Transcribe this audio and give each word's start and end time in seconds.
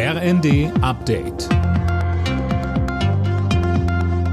RND 0.00 0.70
Update. 0.80 1.48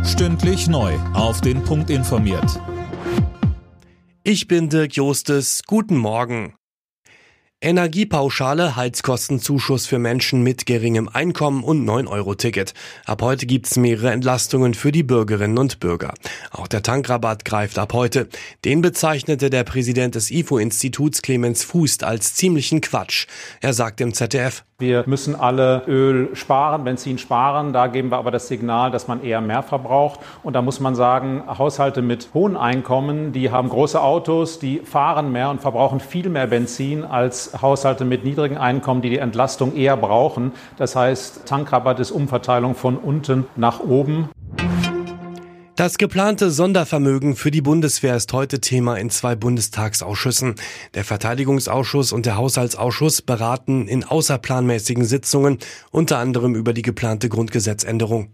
Stündlich 0.05 0.67
neu. 0.67 0.93
Auf 1.15 1.41
den 1.41 1.63
Punkt 1.63 1.89
informiert. 1.89 2.61
Ich 4.21 4.47
bin 4.47 4.70
Dirk 4.70 4.96
Jostes. 4.96 5.63
Guten 5.65 5.97
Morgen. 5.97 6.54
Energiepauschale, 7.62 8.75
Heizkostenzuschuss 8.75 9.88
für 9.88 9.97
Menschen 9.97 10.43
mit 10.43 10.67
geringem 10.67 11.09
Einkommen 11.09 11.64
und 11.64 11.84
9-Euro-Ticket. 11.84 12.75
Ab 13.05 13.23
heute 13.23 13.47
gibt's 13.47 13.75
mehrere 13.75 14.11
Entlastungen 14.11 14.75
für 14.75 14.91
die 14.91 15.02
Bürgerinnen 15.02 15.57
und 15.57 15.79
Bürger. 15.79 16.13
Auch 16.52 16.68
der 16.68 16.84
Tankrabatt 16.84 17.43
greift 17.43 17.79
ab 17.79 17.93
heute. 17.93 18.29
Den 18.66 18.84
bezeichnete 18.84 19.50
der 19.50 19.63
Präsident 19.63 20.13
des 20.13 20.29
IFO-Instituts 20.29 21.23
Clemens 21.23 21.63
Fußt 21.63 22.04
als 22.04 22.36
ziemlichen 22.36 22.82
Quatsch. 22.82 23.25
Er 23.61 23.73
sagt 23.73 24.00
im 24.00 24.13
ZDF, 24.13 24.63
wir 24.78 25.05
müssen 25.07 25.36
alle 25.36 25.84
Öl 25.88 26.36
sparen, 26.36 26.84
Benzin 26.84 27.18
sparen. 27.18 27.71
Da 27.71 27.88
geben 27.88 28.11
wir 28.11 28.18
aber 28.18 28.29
das 28.29 28.50
Signal, 28.50 28.92
dass 28.92 29.07
man 29.07 29.24
eher 29.24 29.39
mehr 29.39 29.64
verbraucht. 29.64 30.20
Und 30.43 30.54
da 30.54 30.61
muss 30.61 30.82
man 30.82 30.96
sagen, 30.96 31.43
Haushalte 31.47 32.02
mit 32.02 32.30
hohen 32.33 32.58
Einkommen, 32.58 33.31
die 33.31 33.52
haben 33.52 33.69
große 33.69 34.02
Autos, 34.02 34.59
die 34.59 34.80
fahren 34.80 35.31
mehr 35.31 35.50
und 35.50 35.61
verbrauchen 35.61 36.02
viel 36.02 36.28
mehr 36.28 36.47
Benzin 36.47 37.06
als 37.06 37.61
Haushalte 37.61 38.03
mit 38.03 38.25
niedrigen 38.25 38.58
Einkommen, 38.58 39.02
die 39.02 39.09
die 39.09 39.19
Entlastung 39.19 39.73
eher 39.78 39.95
brauchen. 39.95 40.52
Das 40.75 40.97
heißt, 40.97 41.47
Tankrabatt 41.47 42.02
ist 42.02 42.11
Umverteilung 42.11 42.75
von 42.75 42.97
unten 42.97 43.47
nach 43.55 43.80
oben. 43.80 44.30
Das 45.75 45.97
geplante 45.97 46.52
Sondervermögen 46.52 47.36
für 47.36 47.52
die 47.52 47.59
Bundeswehr 47.59 48.16
ist 48.16 48.31
heute 48.31 48.61
Thema 48.61 48.95
in 48.95 49.09
zwei 49.09 49.36
Bundestagsausschüssen. 49.36 50.56
Der 50.94 51.03
Verteidigungsausschuss 51.03 52.14
und 52.14 52.25
der 52.25 52.38
Haushaltsausschuss 52.38 53.22
beraten 53.22 53.89
in 53.89 54.06
außerplanmäßigen 54.06 55.03
Sitzungen 55.03 55.58
unter 55.92 56.19
anderem 56.19 56.56
über 56.56 56.72
die 56.72 56.81
geplante 56.81 57.28
Grundgesetzänderung. 57.28 58.30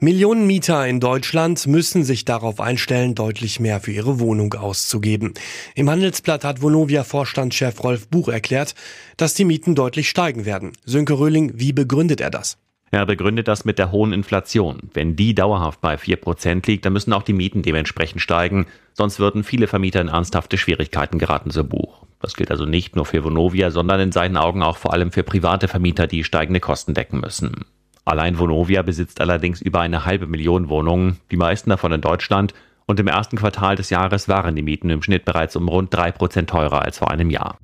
Millionen 0.00 0.48
Mieter 0.48 0.84
in 0.84 0.98
Deutschland 0.98 1.64
müssen 1.68 2.02
sich 2.02 2.24
darauf 2.24 2.58
einstellen, 2.58 3.14
deutlich 3.14 3.60
mehr 3.60 3.78
für 3.78 3.92
ihre 3.92 4.18
Wohnung 4.18 4.52
auszugeben. 4.54 5.34
Im 5.76 5.88
Handelsblatt 5.88 6.42
hat 6.42 6.60
Vonovia-Vorstandschef 6.60 7.84
Rolf 7.84 8.08
Buch 8.08 8.28
erklärt, 8.28 8.74
dass 9.16 9.34
die 9.34 9.44
Mieten 9.44 9.76
deutlich 9.76 10.08
steigen 10.08 10.44
werden. 10.44 10.72
Sönke 10.84 11.16
Röhling, 11.20 11.52
wie 11.54 11.72
begründet 11.72 12.20
er 12.20 12.30
das? 12.30 12.58
Er 12.90 13.04
begründet 13.04 13.48
das 13.48 13.64
mit 13.64 13.78
der 13.78 13.90
hohen 13.90 14.12
Inflation. 14.12 14.78
Wenn 14.94 15.16
die 15.16 15.34
dauerhaft 15.34 15.80
bei 15.80 15.96
4% 15.96 16.66
liegt, 16.66 16.84
dann 16.84 16.92
müssen 16.92 17.12
auch 17.12 17.24
die 17.24 17.32
Mieten 17.32 17.62
dementsprechend 17.62 18.22
steigen. 18.22 18.66
Sonst 18.94 19.18
würden 19.18 19.44
viele 19.44 19.66
Vermieter 19.66 20.00
in 20.00 20.08
ernsthafte 20.08 20.56
Schwierigkeiten 20.56 21.18
geraten, 21.18 21.50
so 21.50 21.64
Buch. 21.64 22.06
Das 22.20 22.34
gilt 22.34 22.50
also 22.50 22.64
nicht 22.64 22.96
nur 22.96 23.04
für 23.04 23.24
Vonovia, 23.24 23.70
sondern 23.70 24.00
in 24.00 24.12
seinen 24.12 24.36
Augen 24.36 24.62
auch 24.62 24.76
vor 24.76 24.92
allem 24.92 25.12
für 25.12 25.22
private 25.22 25.68
Vermieter, 25.68 26.06
die 26.06 26.24
steigende 26.24 26.60
Kosten 26.60 26.94
decken 26.94 27.20
müssen. 27.20 27.64
Allein 28.04 28.38
Vonovia 28.38 28.82
besitzt 28.82 29.20
allerdings 29.20 29.60
über 29.60 29.80
eine 29.80 30.04
halbe 30.04 30.26
Million 30.26 30.68
Wohnungen, 30.68 31.18
die 31.32 31.36
meisten 31.36 31.70
davon 31.70 31.92
in 31.92 32.00
Deutschland, 32.00 32.54
und 32.86 33.00
im 33.00 33.08
ersten 33.08 33.36
Quartal 33.36 33.74
des 33.74 33.90
Jahres 33.90 34.28
waren 34.28 34.54
die 34.54 34.62
Mieten 34.62 34.90
im 34.90 35.02
Schnitt 35.02 35.24
bereits 35.24 35.56
um 35.56 35.68
rund 35.68 35.92
3% 35.92 36.46
teurer 36.46 36.82
als 36.82 36.98
vor 36.98 37.10
einem 37.10 37.30
Jahr. 37.30 37.58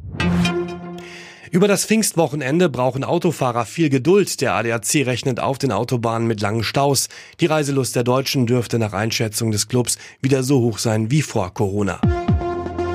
Über 1.53 1.69
das 1.69 1.85
Pfingstwochenende 1.85 2.71
brauchen 2.71 3.05
Autofahrer 3.05 3.67
viel 3.67 3.91
Geduld. 3.91 4.41
Der 4.41 4.55
ADAC 4.55 5.05
rechnet 5.05 5.39
auf 5.39 5.59
den 5.59 5.71
Autobahnen 5.71 6.27
mit 6.27 6.41
langen 6.41 6.65
Staus. 6.65 7.11
Die 7.41 7.47
Reiselust 7.47 7.95
der 7.95 8.05
Deutschen 8.05 8.47
dürfte 8.47 8.79
nach 8.79 8.95
Einschätzung 8.95 9.51
des 9.51 9.69
Clubs 9.69 9.99
wieder 10.23 10.45
so 10.45 10.61
hoch 10.61 10.79
sein 10.79 11.11
wie 11.11 11.21
vor 11.21 11.53
Corona. 11.53 12.01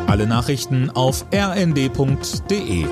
Alle 0.08 0.26
Nachrichten 0.26 0.90
auf 0.90 1.28
rnd.de 1.32 2.86